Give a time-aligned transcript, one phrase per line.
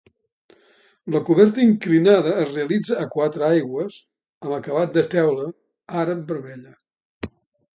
[1.15, 3.99] La coberta inclinada es realitza a quatre aigües
[4.47, 5.47] amb acabat de teula
[6.05, 6.75] àrab vermella.